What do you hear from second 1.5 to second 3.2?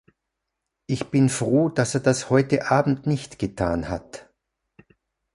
dass er das heute Abend